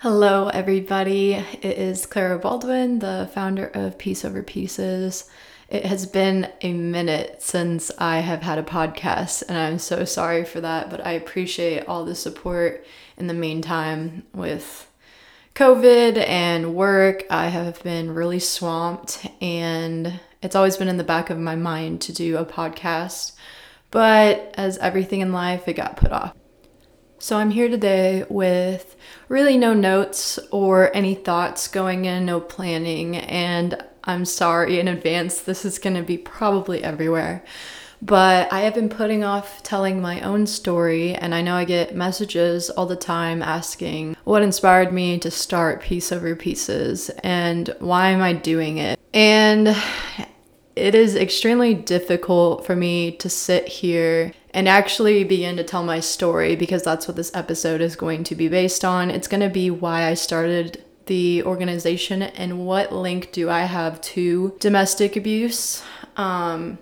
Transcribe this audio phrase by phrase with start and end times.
[0.00, 1.32] Hello, everybody.
[1.32, 5.30] It is Clara Baldwin, the founder of Peace Over Pieces.
[5.70, 10.44] It has been a minute since I have had a podcast, and I'm so sorry
[10.44, 12.84] for that, but I appreciate all the support
[13.16, 14.86] in the meantime with
[15.54, 17.24] COVID and work.
[17.30, 22.02] I have been really swamped, and it's always been in the back of my mind
[22.02, 23.32] to do a podcast,
[23.90, 26.34] but as everything in life, it got put off.
[27.18, 28.94] So I'm here today with
[29.28, 35.40] really no notes or any thoughts going in, no planning, and I'm sorry in advance.
[35.40, 37.42] This is going to be probably everywhere.
[38.02, 41.96] But I have been putting off telling my own story, and I know I get
[41.96, 48.10] messages all the time asking what inspired me to start Peace Over Pieces and why
[48.10, 49.00] am I doing it.
[49.14, 49.74] And
[50.76, 56.00] it is extremely difficult for me to sit here and actually begin to tell my
[56.00, 59.10] story because that's what this episode is going to be based on.
[59.10, 64.00] It's going to be why I started the organization and what link do I have
[64.00, 65.82] to domestic abuse.
[66.16, 66.78] Um,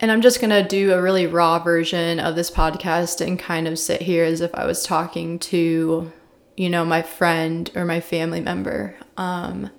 [0.00, 3.68] and I'm just going to do a really raw version of this podcast and kind
[3.68, 6.12] of sit here as if I was talking to,
[6.56, 8.96] you know, my friend or my family member.
[9.16, 9.70] Um,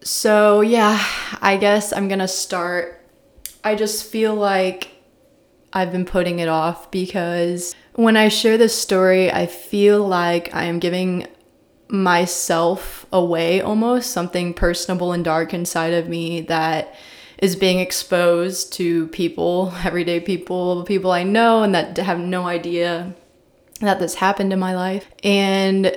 [0.00, 1.04] so, yeah,
[1.40, 3.04] I guess I'm going to start.
[3.64, 4.91] I just feel like
[5.72, 10.64] I've been putting it off because when I share this story, I feel like I
[10.64, 11.26] am giving
[11.88, 16.94] myself away almost, something personable and dark inside of me that
[17.38, 23.14] is being exposed to people, everyday people, people I know, and that have no idea
[23.80, 25.06] that this happened in my life.
[25.24, 25.96] And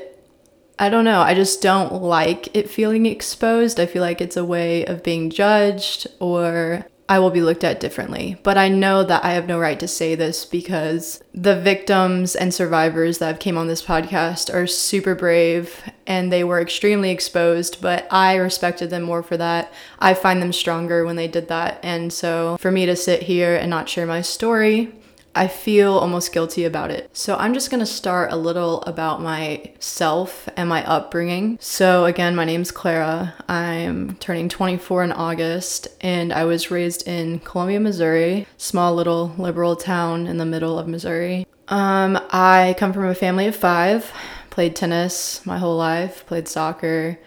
[0.78, 1.22] I don't know.
[1.22, 3.80] I just don't like it feeling exposed.
[3.80, 7.80] I feel like it's a way of being judged or I will be looked at
[7.80, 8.38] differently.
[8.42, 12.54] But I know that I have no right to say this because the victims and
[12.54, 17.80] survivors that have came on this podcast are super brave and they were extremely exposed,
[17.80, 19.72] but I respected them more for that.
[20.00, 21.80] I find them stronger when they did that.
[21.84, 24.92] And so for me to sit here and not share my story,
[25.38, 27.10] I feel almost guilty about it.
[27.12, 31.58] So I'm just gonna start a little about myself and my upbringing.
[31.60, 33.34] So again, my name's Clara.
[33.50, 39.76] I'm turning 24 in August, and I was raised in Columbia, Missouri, small little liberal
[39.76, 41.46] town in the middle of Missouri.
[41.68, 44.12] Um, I come from a family of five.
[44.52, 46.26] Played tennis my whole life.
[46.28, 47.20] Played soccer.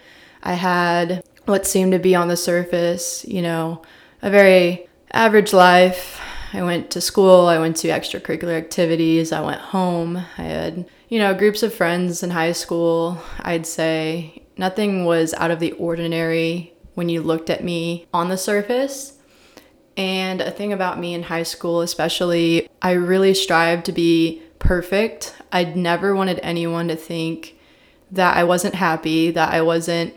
[0.42, 3.82] I had what seemed to be on the surface, you know,
[4.22, 9.60] a very average life I went to school, I went to extracurricular activities, I went
[9.60, 10.16] home.
[10.16, 13.18] I had, you know, groups of friends in high school.
[13.40, 18.38] I'd say nothing was out of the ordinary when you looked at me on the
[18.38, 19.18] surface.
[19.96, 25.34] And a thing about me in high school, especially, I really strived to be perfect.
[25.52, 27.56] I'd never wanted anyone to think
[28.10, 30.14] that I wasn't happy, that I wasn't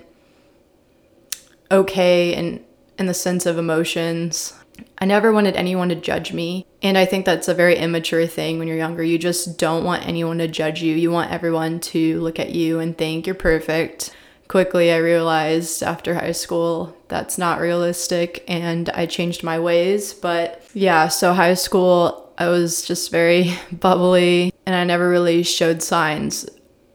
[1.71, 2.63] okay in
[2.99, 4.53] in the sense of emotions.
[4.97, 6.67] I never wanted anyone to judge me.
[6.83, 9.03] And I think that's a very immature thing when you're younger.
[9.03, 10.95] You just don't want anyone to judge you.
[10.95, 14.15] You want everyone to look at you and think you're perfect.
[14.47, 20.13] Quickly, I realized after high school that's not realistic and I changed my ways.
[20.13, 25.81] But yeah, so high school, I was just very bubbly and I never really showed
[25.81, 26.47] signs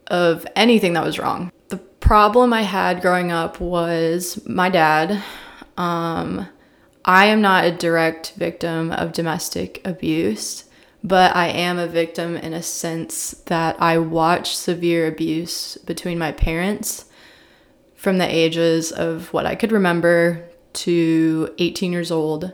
[0.07, 1.51] of anything that was wrong.
[1.67, 5.21] The problem I had growing up was my dad.
[5.77, 6.47] Um,
[7.07, 10.65] I am not a direct victim of domestic abuse,
[11.05, 16.33] but I am a victim in a sense that I watched severe abuse between my
[16.33, 17.05] parents
[17.95, 22.51] from the ages of what I could remember to 18 years old.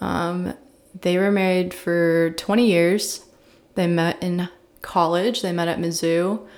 [0.00, 0.54] Um,
[0.98, 3.26] they were married for 20 years.
[3.74, 4.48] They met in
[4.80, 6.48] college, they met at Mizzou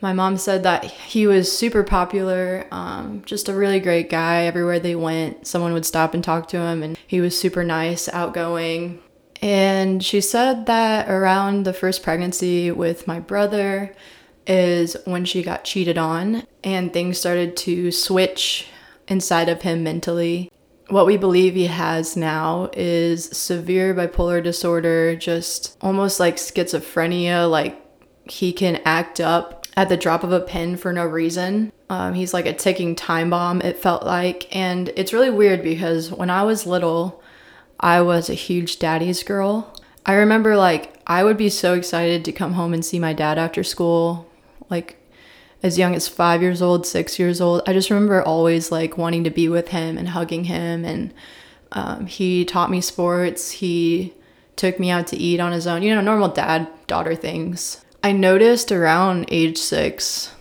[0.00, 4.44] my mom said that he was super popular, um, just a really great guy.
[4.44, 8.08] Everywhere they went, someone would stop and talk to him, and he was super nice,
[8.08, 9.00] outgoing.
[9.42, 13.94] And she said that around the first pregnancy with my brother
[14.46, 18.68] is when she got cheated on, and things started to switch
[19.08, 20.50] inside of him mentally.
[20.88, 27.82] What we believe he has now is severe bipolar disorder, just almost like schizophrenia, like
[28.28, 31.70] he can act up at the drop of a pin for no reason.
[31.90, 34.54] Um, he's like a ticking time bomb, it felt like.
[34.54, 37.22] And it's really weird because when I was little,
[37.78, 39.74] I was a huge daddy's girl.
[40.06, 43.38] I remember like I would be so excited to come home and see my dad
[43.38, 44.30] after school,
[44.70, 44.96] like
[45.62, 47.62] as young as five years old, six years old.
[47.66, 50.84] I just remember always like wanting to be with him and hugging him.
[50.84, 51.12] And
[51.72, 53.50] um, he taught me sports.
[53.50, 54.14] He
[54.54, 57.84] took me out to eat on his own, you know, normal dad daughter things.
[58.06, 60.32] I noticed around age six,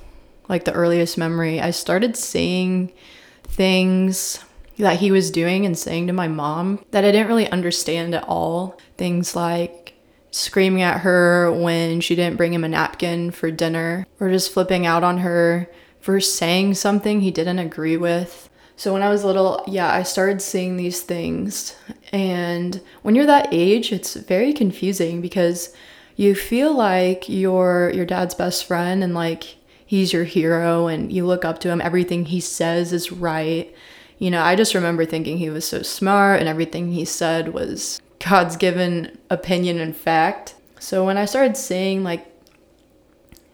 [0.48, 2.94] like the earliest memory, I started seeing
[3.42, 4.40] things
[4.78, 8.24] that he was doing and saying to my mom that I didn't really understand at
[8.28, 8.80] all.
[9.00, 9.96] Things like
[10.30, 14.86] screaming at her when she didn't bring him a napkin for dinner, or just flipping
[14.86, 15.68] out on her
[16.00, 18.48] for saying something he didn't agree with.
[18.76, 21.76] So when I was little, yeah, I started seeing these things.
[22.12, 25.74] And when you're that age, it's very confusing because
[26.16, 31.26] you feel like you're your dad's best friend and like he's your hero and you
[31.26, 31.82] look up to him.
[31.82, 33.74] Everything he says is right.
[34.18, 38.02] You know, I just remember thinking he was so smart and everything he said was
[38.20, 40.56] God's given opinion and fact.
[40.80, 42.26] So when I started seeing like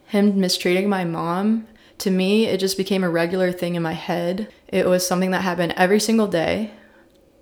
[0.08, 1.68] him mistreating my mom,
[2.00, 4.52] to me, it just became a regular thing in my head.
[4.68, 6.72] It was something that happened every single day.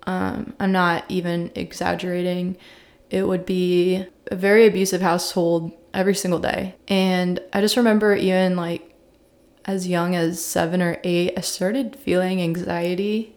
[0.06, 2.56] Um, I'm not even exaggerating.
[3.10, 6.76] It would be a very abusive household every single day.
[6.88, 8.94] And I just remember even like
[9.64, 13.36] as young as seven or eight, I started feeling anxiety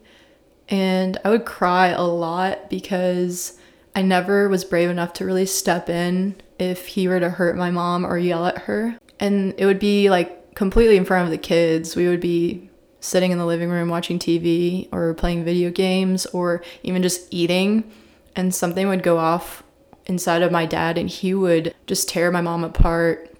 [0.70, 3.60] and I would cry a lot because
[3.96, 7.72] I never was brave enough to really step in if he were to hurt my
[7.72, 8.98] mom or yell at her.
[9.20, 11.96] And it would be like completely in front of the kids.
[11.96, 12.70] We would be
[13.00, 17.92] sitting in the living room watching TV or playing video games or even just eating,
[18.36, 19.64] and something would go off
[20.06, 23.36] inside of my dad, and he would just tear my mom apart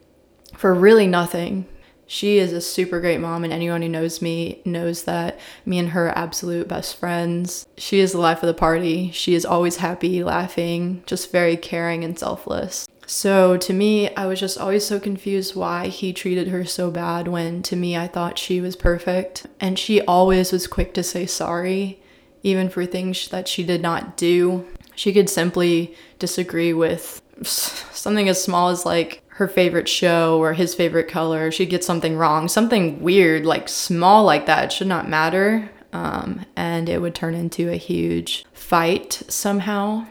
[0.56, 1.68] for really nothing.
[2.06, 5.90] She is a super great mom, and anyone who knows me knows that me and
[5.90, 7.66] her are absolute best friends.
[7.78, 9.10] She is the life of the party.
[9.12, 12.88] She is always happy, laughing, just very caring and selfless.
[13.06, 17.28] So to me, I was just always so confused why he treated her so bad
[17.28, 19.46] when to me I thought she was perfect.
[19.60, 22.02] And she always was quick to say sorry,
[22.44, 24.66] even for things that she did not do.
[24.96, 30.76] She could simply disagree with something as small as like her favorite show or his
[30.76, 35.10] favorite color, she'd get something wrong, something weird, like small like that, it should not
[35.10, 35.70] matter.
[35.92, 40.06] Um, and it would turn into a huge fight somehow.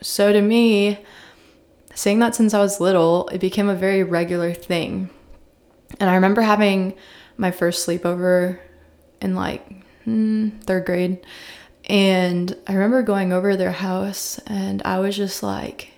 [0.00, 0.98] So to me,
[1.94, 5.10] saying that since I was little, it became a very regular thing.
[6.00, 6.94] And I remember having
[7.36, 8.58] my first sleepover
[9.20, 11.24] in like hmm, third grade.
[11.92, 15.90] And I remember going over their house and I was just like,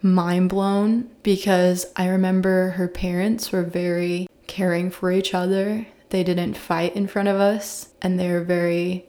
[0.00, 5.86] mind blown because I remember her parents were very caring for each other.
[6.08, 9.04] They didn't fight in front of us and they were very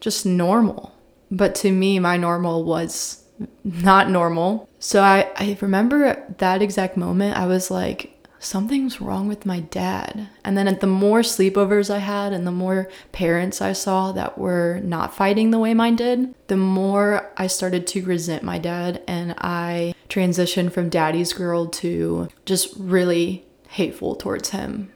[0.00, 0.94] just normal.
[1.30, 3.24] But to me, my normal was
[3.64, 4.68] not normal.
[4.80, 8.09] So I, I remember that exact moment, I was like,
[8.40, 10.28] something's wrong with my dad.
[10.42, 14.38] And then at the more sleepovers I had and the more parents I saw that
[14.38, 19.02] were not fighting the way mine did, the more I started to resent my dad
[19.06, 24.90] and I transitioned from daddy's girl to just really hateful towards him.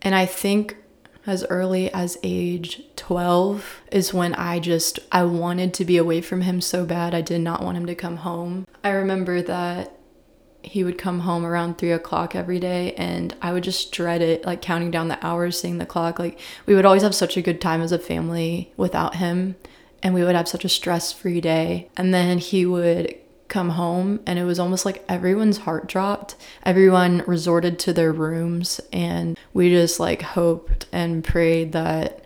[0.00, 0.76] And I think
[1.26, 6.42] as early as age 12 is when I just I wanted to be away from
[6.42, 7.14] him so bad.
[7.14, 8.66] I did not want him to come home.
[8.84, 9.95] I remember that
[10.66, 14.44] he would come home around three o'clock every day and I would just dread it,
[14.44, 16.18] like counting down the hours, seeing the clock.
[16.18, 19.56] Like we would always have such a good time as a family without him
[20.02, 21.88] and we would have such a stress free day.
[21.96, 23.14] And then he would
[23.48, 26.34] come home and it was almost like everyone's heart dropped.
[26.64, 32.24] Everyone resorted to their rooms and we just like hoped and prayed that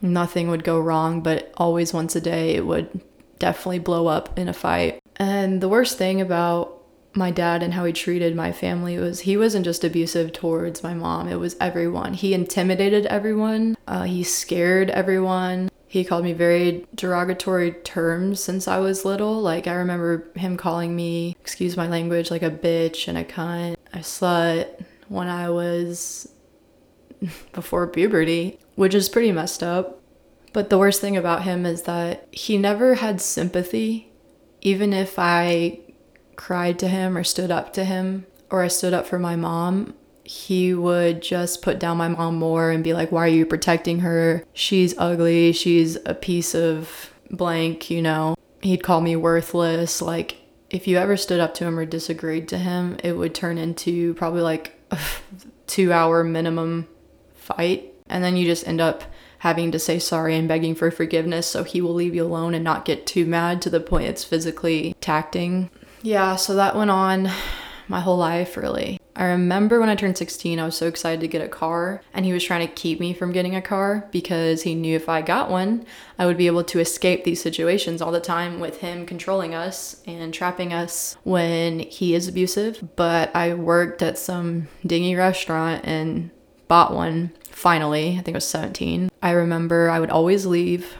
[0.00, 3.00] nothing would go wrong, but always once a day it would
[3.38, 5.00] definitely blow up in a fight.
[5.16, 6.81] And the worst thing about
[7.14, 10.94] my dad and how he treated my family was he wasn't just abusive towards my
[10.94, 12.14] mom it was everyone.
[12.14, 15.70] He intimidated everyone uh, he scared everyone.
[15.86, 19.40] He called me very derogatory terms since i was little.
[19.40, 23.76] Like i remember him calling me excuse my language like a bitch and a cunt
[23.92, 26.32] a slut when i was
[27.52, 30.00] before puberty which is pretty messed up.
[30.54, 34.10] But the worst thing about him is that he never had sympathy
[34.62, 35.78] even if i
[36.36, 39.94] cried to him or stood up to him or I stood up for my mom,
[40.24, 44.00] he would just put down my mom more and be like, Why are you protecting
[44.00, 44.44] her?
[44.52, 45.52] She's ugly.
[45.52, 48.36] She's a piece of blank, you know.
[48.60, 50.00] He'd call me worthless.
[50.00, 50.36] Like,
[50.70, 54.14] if you ever stood up to him or disagreed to him, it would turn into
[54.14, 54.98] probably like a
[55.66, 56.86] two hour minimum
[57.34, 57.92] fight.
[58.06, 59.04] And then you just end up
[59.38, 62.62] having to say sorry and begging for forgiveness so he will leave you alone and
[62.62, 65.70] not get too mad to the point it's physically tacting.
[66.02, 67.30] Yeah, so that went on
[67.88, 68.98] my whole life, really.
[69.14, 72.24] I remember when I turned 16, I was so excited to get a car, and
[72.24, 75.20] he was trying to keep me from getting a car because he knew if I
[75.20, 75.84] got one,
[76.18, 80.02] I would be able to escape these situations all the time with him controlling us
[80.06, 82.96] and trapping us when he is abusive.
[82.96, 86.30] But I worked at some dingy restaurant and
[86.66, 88.16] bought one finally.
[88.18, 89.10] I think I was 17.
[89.22, 90.96] I remember I would always leave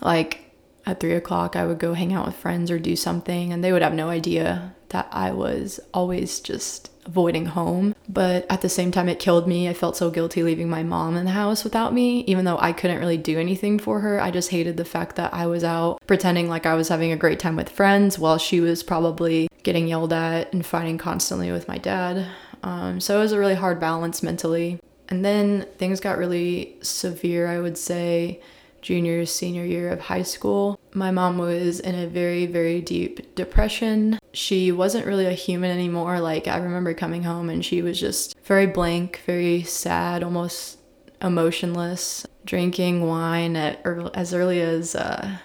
[0.00, 0.49] like
[0.90, 3.72] at three o'clock, I would go hang out with friends or do something, and they
[3.72, 7.94] would have no idea that I was always just avoiding home.
[8.08, 9.68] But at the same time, it killed me.
[9.68, 12.72] I felt so guilty leaving my mom in the house without me, even though I
[12.72, 14.20] couldn't really do anything for her.
[14.20, 17.16] I just hated the fact that I was out pretending like I was having a
[17.16, 21.68] great time with friends while she was probably getting yelled at and fighting constantly with
[21.68, 22.26] my dad.
[22.62, 24.80] Um, so it was a really hard balance mentally.
[25.08, 28.40] And then things got really severe, I would say
[28.82, 30.80] junior, senior year of high school.
[30.94, 34.18] My mom was in a very, very deep depression.
[34.32, 36.20] She wasn't really a human anymore.
[36.20, 40.78] Like, I remember coming home and she was just very blank, very sad, almost
[41.22, 45.38] emotionless, drinking wine at early, as early as uh,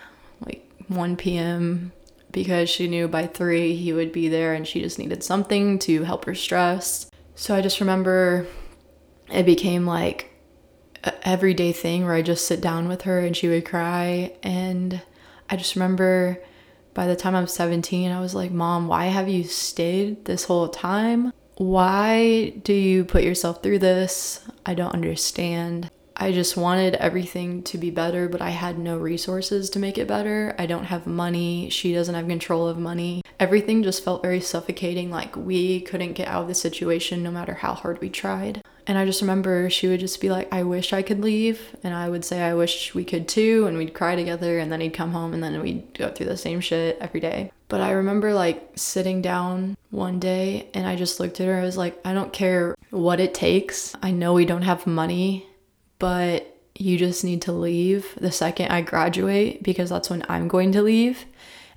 [0.45, 1.91] like 1 p.m.
[2.31, 6.03] because she knew by 3 he would be there and she just needed something to
[6.03, 7.09] help her stress.
[7.35, 8.47] So I just remember
[9.31, 10.31] it became like
[11.23, 14.33] everyday thing where I just sit down with her and she would cry.
[14.43, 15.01] And
[15.49, 16.41] I just remember
[16.93, 20.45] by the time I was 17, I was like, Mom, why have you stayed this
[20.45, 21.33] whole time?
[21.57, 24.41] Why do you put yourself through this?
[24.65, 25.89] I don't understand.
[26.17, 30.07] I just wanted everything to be better, but I had no resources to make it
[30.07, 30.55] better.
[30.57, 31.69] I don't have money.
[31.69, 33.21] She doesn't have control of money.
[33.37, 37.55] Everything just felt very suffocating, like we couldn't get out of the situation no matter
[37.55, 38.61] how hard we tried.
[38.87, 41.75] And I just remember she would just be like, I wish I could leave.
[41.83, 43.65] And I would say, I wish we could too.
[43.67, 44.59] And we'd cry together.
[44.59, 47.51] And then he'd come home and then we'd go through the same shit every day.
[47.67, 51.55] But I remember like sitting down one day and I just looked at her.
[51.55, 53.95] I was like, I don't care what it takes.
[54.03, 55.47] I know we don't have money,
[55.97, 60.73] but you just need to leave the second I graduate because that's when I'm going
[60.73, 61.25] to leave.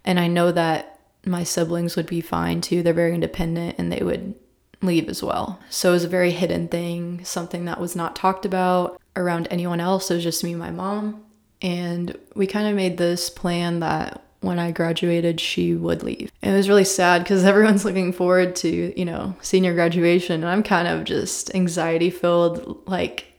[0.04, 2.82] And I know that my siblings would be fine too.
[2.82, 4.34] They're very independent and they would
[4.82, 5.60] leave as well.
[5.70, 9.80] So it was a very hidden thing, something that was not talked about around anyone
[9.80, 10.10] else.
[10.10, 11.24] It was just me and my mom.
[11.60, 16.30] And we kind of made this plan that when I graduated, she would leave.
[16.42, 20.42] It was really sad because everyone's looking forward to, you know, senior graduation.
[20.42, 23.32] And I'm kind of just anxiety filled, like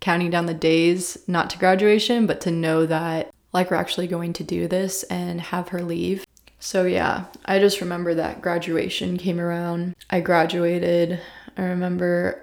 [0.00, 4.32] counting down the days, not to graduation, but to know that like we're actually going
[4.34, 6.24] to do this and have her leave.
[6.64, 9.94] So yeah, I just remember that graduation came around.
[10.08, 11.20] I graduated.
[11.58, 12.42] I remember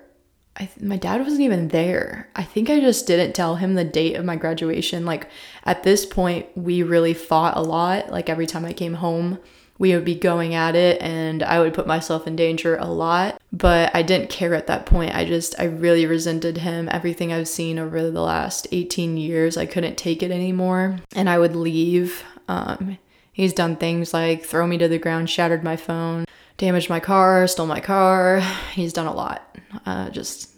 [0.56, 2.30] I th- my dad wasn't even there.
[2.36, 5.08] I think I just didn't tell him the date of my graduation.
[5.08, 5.28] Like
[5.64, 8.12] at this point, we really fought a lot.
[8.12, 9.40] Like every time I came home,
[9.80, 13.42] we would be going at it and I would put myself in danger a lot.
[13.52, 15.16] But I didn't care at that point.
[15.16, 16.88] I just, I really resented him.
[16.92, 21.00] Everything I've seen over the last 18 years, I couldn't take it anymore.
[21.16, 22.24] And I would leave.
[22.48, 23.00] Um,
[23.32, 26.26] He's done things like throw me to the ground, shattered my phone,
[26.58, 28.40] damaged my car, stole my car.
[28.74, 29.58] He's done a lot.
[29.86, 30.52] Uh, just,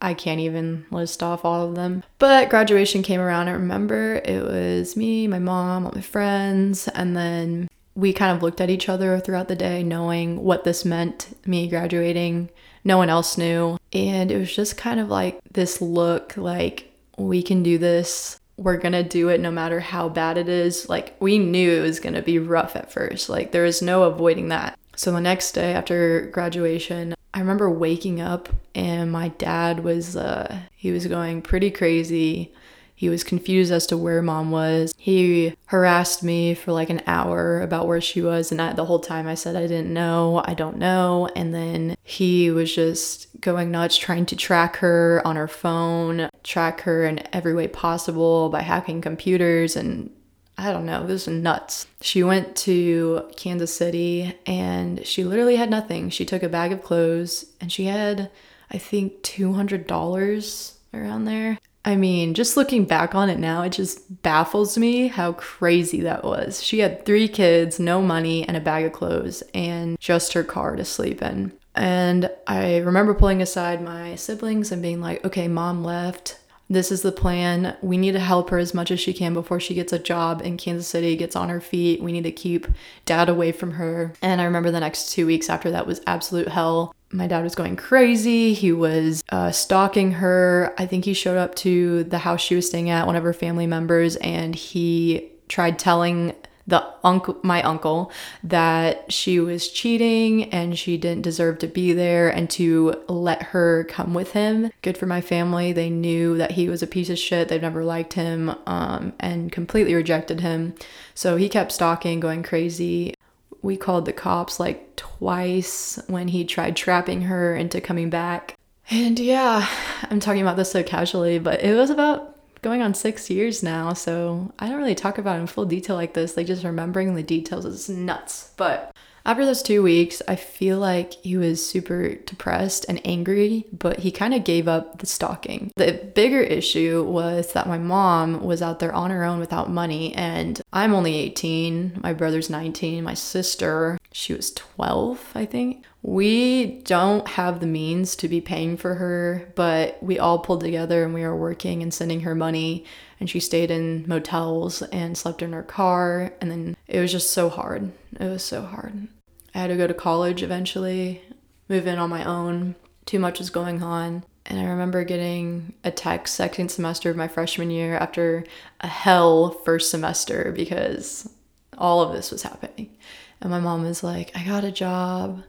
[0.00, 2.02] I can't even list off all of them.
[2.18, 3.48] But graduation came around.
[3.48, 8.42] I remember it was me, my mom, all my friends, and then we kind of
[8.42, 12.50] looked at each other throughout the day, knowing what this meant, me graduating.
[12.84, 13.78] No one else knew.
[13.92, 18.76] And it was just kind of like this look like, we can do this we're
[18.76, 20.88] gonna do it no matter how bad it is.
[20.88, 23.28] Like, we knew it was gonna be rough at first.
[23.28, 24.78] Like, there was no avoiding that.
[24.94, 30.60] So, the next day after graduation, I remember waking up and my dad was, uh,
[30.74, 32.52] he was going pretty crazy.
[32.94, 34.94] He was confused as to where mom was.
[34.96, 38.52] He harassed me for like an hour about where she was.
[38.52, 41.28] And I, the whole time I said, I didn't know, I don't know.
[41.34, 46.82] And then he was just going nuts trying to track her on her phone, track
[46.82, 50.10] her in every way possible by hacking computers and
[50.58, 51.86] I don't know, this is nuts.
[52.02, 56.10] She went to Kansas City and she literally had nothing.
[56.10, 58.30] She took a bag of clothes and she had,
[58.70, 61.58] I think, $200 around there.
[61.84, 66.22] I mean, just looking back on it now, it just baffles me how crazy that
[66.22, 66.62] was.
[66.62, 70.76] She had three kids, no money, and a bag of clothes, and just her car
[70.76, 71.52] to sleep in.
[71.74, 76.38] And I remember pulling aside my siblings and being like, okay, mom left.
[76.68, 77.76] This is the plan.
[77.82, 80.40] We need to help her as much as she can before she gets a job
[80.42, 82.02] in Kansas City, gets on her feet.
[82.02, 82.66] We need to keep
[83.04, 84.14] dad away from her.
[84.22, 87.54] And I remember the next two weeks after that was absolute hell my dad was
[87.54, 88.54] going crazy.
[88.54, 90.74] He was uh, stalking her.
[90.78, 93.32] I think he showed up to the house she was staying at, one of her
[93.32, 96.34] family members, and he tried telling
[96.66, 102.28] the uncle my uncle that she was cheating and she didn't deserve to be there
[102.28, 104.70] and to let her come with him.
[104.82, 105.72] Good for my family.
[105.72, 107.48] They knew that he was a piece of shit.
[107.48, 110.74] They've never liked him um, and completely rejected him.
[111.14, 113.14] So he kept stalking going crazy.
[113.60, 118.56] We called the cops like twice when he tried trapping her into coming back.
[118.90, 119.66] And yeah
[120.10, 122.31] i'm talking about this so casually but it was about
[122.62, 126.14] going on six years now, so I don't really talk about in full detail like
[126.14, 126.36] this.
[126.36, 128.52] Like just remembering the details is nuts.
[128.56, 134.00] But after those two weeks, I feel like he was super depressed and angry, but
[134.00, 135.70] he kind of gave up the stalking.
[135.76, 140.12] The bigger issue was that my mom was out there on her own without money,
[140.14, 145.84] and I'm only 18, my brother's 19, my sister, she was 12, I think.
[146.02, 151.04] We don't have the means to be paying for her, but we all pulled together
[151.04, 152.84] and we were working and sending her money.
[153.20, 156.32] And she stayed in motels and slept in her car.
[156.40, 157.92] And then it was just so hard.
[158.18, 159.06] It was so hard.
[159.54, 161.22] I had to go to college eventually,
[161.68, 162.74] move in on my own.
[163.06, 164.24] Too much was going on.
[164.46, 168.44] And I remember getting a text second semester of my freshman year after
[168.80, 171.30] a hell first semester because
[171.78, 172.96] all of this was happening.
[173.40, 175.44] And my mom was like, I got a job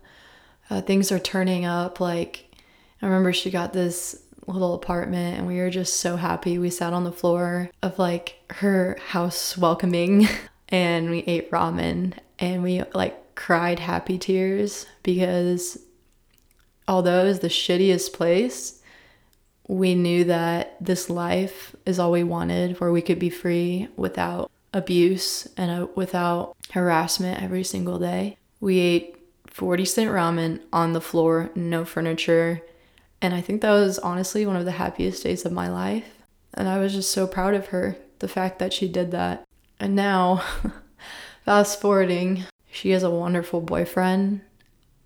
[0.70, 2.00] uh, things are turning up.
[2.00, 2.46] Like,
[3.02, 6.58] I remember she got this little apartment and we were just so happy.
[6.58, 10.28] We sat on the floor of like her house welcoming
[10.70, 15.78] and we ate ramen and we like cried happy tears because
[16.88, 18.82] although it was the shittiest place,
[19.68, 24.52] we knew that this life is all we wanted where we could be free without
[24.74, 28.38] abuse and uh, without harassment every single day.
[28.60, 29.16] We ate
[29.54, 32.64] 40 cent ramen on the floor, no furniture.
[33.22, 36.24] And I think that was honestly one of the happiest days of my life.
[36.56, 39.46] And I was just so proud of her, the fact that she did that.
[39.80, 40.44] And now,
[41.46, 44.42] fast forwarding, she has a wonderful boyfriend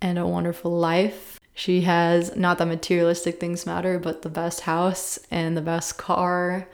[0.00, 1.38] and a wonderful life.
[1.52, 6.68] She has not that materialistic things matter, but the best house and the best car.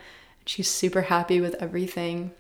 [0.47, 2.31] She's super happy with everything.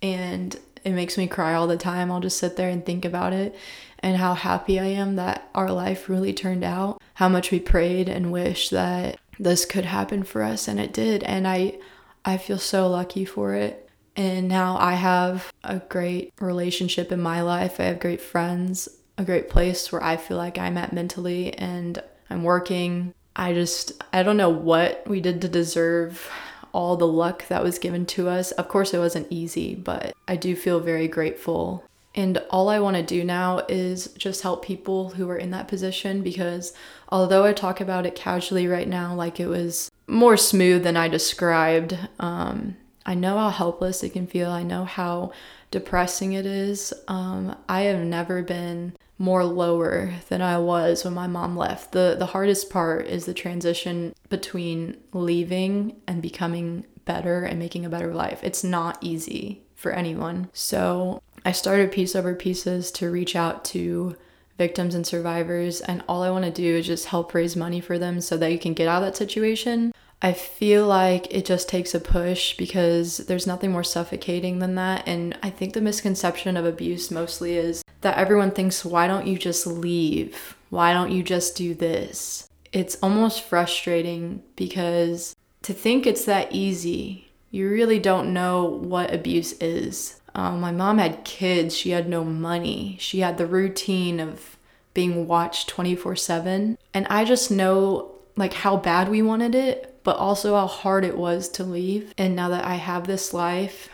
[0.00, 2.12] And it makes me cry all the time.
[2.12, 3.56] I'll just sit there and think about it
[4.04, 7.00] and how happy I am that our life really turned out.
[7.14, 11.22] How much we prayed and wished that this could happen for us and it did.
[11.22, 11.78] And I
[12.22, 13.88] I feel so lucky for it.
[14.14, 17.80] And now I have a great relationship in my life.
[17.80, 22.02] I have great friends, a great place where I feel like I'm at mentally and
[22.28, 23.14] I'm working.
[23.34, 26.30] I just I don't know what we did to deserve
[26.72, 28.50] all the luck that was given to us.
[28.52, 31.84] Of course, it wasn't easy, but I do feel very grateful.
[32.14, 35.68] And all I want to do now is just help people who are in that
[35.68, 36.72] position because
[37.08, 41.08] although I talk about it casually right now, like it was more smooth than I
[41.08, 44.50] described, um, I know how helpless it can feel.
[44.50, 45.32] I know how
[45.70, 46.94] depressing it is.
[47.08, 51.92] Um, I have never been more lower than I was when my mom left.
[51.92, 57.90] The the hardest part is the transition between leaving and becoming better and making a
[57.90, 58.40] better life.
[58.42, 60.48] It's not easy for anyone.
[60.52, 64.16] So, I started Peace Over Pieces to reach out to
[64.56, 67.98] victims and survivors and all I want to do is just help raise money for
[67.98, 69.92] them so that you can get out of that situation.
[70.22, 75.06] I feel like it just takes a push because there's nothing more suffocating than that.
[75.06, 79.36] And I think the misconception of abuse mostly is that everyone thinks, why don't you
[79.36, 80.56] just leave?
[80.70, 82.48] Why don't you just do this?
[82.72, 89.52] It's almost frustrating because to think it's that easy, you really don't know what abuse
[89.54, 90.20] is.
[90.34, 94.56] Um, my mom had kids, she had no money, she had the routine of
[94.92, 96.78] being watched 24 7.
[96.92, 101.16] And I just know like how bad we wanted it, but also how hard it
[101.16, 102.12] was to leave.
[102.18, 103.88] And now that I have this life,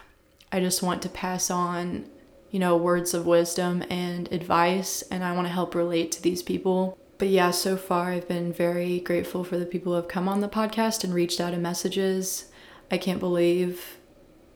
[0.51, 2.07] I just want to pass on
[2.51, 6.43] you know, words of wisdom and advice, and I want to help relate to these
[6.43, 6.99] people.
[7.19, 10.41] But yeah, so far I've been very grateful for the people who have come on
[10.41, 12.47] the podcast and reached out in messages.
[12.91, 13.99] I can't believe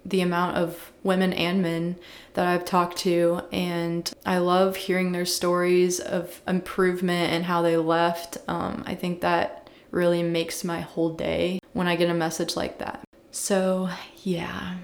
[0.05, 1.97] the amount of women and men
[2.35, 7.77] that I've talked to, and I love hearing their stories of improvement and how they
[7.77, 8.39] left.
[8.49, 12.79] Um, I think that really makes my whole day when I get a message like
[12.79, 13.01] that.
[13.31, 13.89] So,
[14.23, 14.77] yeah,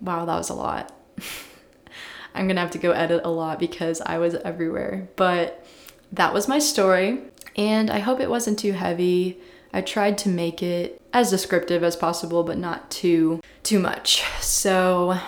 [0.00, 0.92] wow, that was a lot.
[2.34, 5.08] I'm gonna have to go edit a lot because I was everywhere.
[5.16, 5.64] But
[6.12, 7.20] that was my story,
[7.56, 9.40] and I hope it wasn't too heavy.
[9.72, 14.22] I tried to make it as descriptive as possible, but not too too much.
[14.40, 15.18] So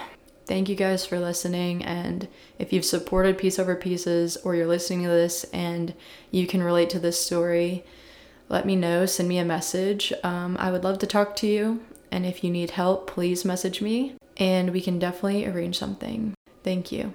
[0.46, 2.26] thank you guys for listening and
[2.59, 5.92] if you've supported Peace Over Pieces or you're listening to this and
[6.31, 7.85] you can relate to this story,
[8.48, 9.05] let me know.
[9.05, 10.11] Send me a message.
[10.24, 11.85] Um, I would love to talk to you.
[12.11, 16.33] And if you need help, please message me and we can definitely arrange something.
[16.64, 17.12] Thank you.